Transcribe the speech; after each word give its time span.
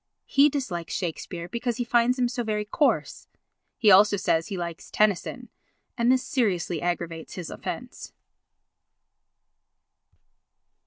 He 0.25 0.49
dislikes 0.49 0.95
Shakespeare 0.95 1.47
because 1.47 1.77
he 1.77 1.83
finds 1.83 2.17
him 2.17 2.27
so 2.27 2.43
very 2.43 2.65
coarse. 2.65 3.27
He 3.77 3.91
also 3.91 4.17
says 4.17 4.47
he 4.47 4.57
likes 4.57 4.89
Tennyson 4.89 5.49
and 5.95 6.11
this 6.11 6.23
seriously 6.23 6.81
aggravates 6.81 7.35
his 7.35 7.51
offence. 7.51 8.11